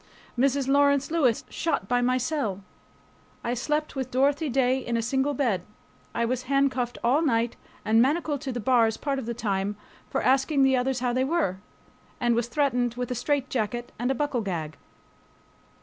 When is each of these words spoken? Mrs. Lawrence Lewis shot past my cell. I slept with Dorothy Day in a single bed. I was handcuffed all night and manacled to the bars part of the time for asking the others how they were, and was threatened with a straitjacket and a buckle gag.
Mrs. 0.35 0.67
Lawrence 0.67 1.11
Lewis 1.11 1.43
shot 1.47 1.87
past 1.87 2.03
my 2.05 2.17
cell. 2.17 2.63
I 3.43 3.53
slept 3.53 3.95
with 3.95 4.09
Dorothy 4.09 4.49
Day 4.49 4.79
in 4.79 4.97
a 4.97 5.01
single 5.03 5.35
bed. 5.35 5.61
I 6.15 6.25
was 6.25 6.45
handcuffed 6.49 6.97
all 7.03 7.21
night 7.21 7.55
and 7.85 8.01
manacled 8.01 8.41
to 8.41 8.51
the 8.51 8.59
bars 8.59 8.97
part 8.97 9.19
of 9.19 9.27
the 9.27 9.35
time 9.35 9.77
for 10.09 10.23
asking 10.23 10.63
the 10.63 10.75
others 10.75 11.01
how 11.01 11.13
they 11.13 11.23
were, 11.23 11.57
and 12.19 12.33
was 12.33 12.47
threatened 12.47 12.95
with 12.95 13.11
a 13.11 13.15
straitjacket 13.15 13.91
and 13.99 14.09
a 14.09 14.15
buckle 14.15 14.41
gag. 14.41 14.75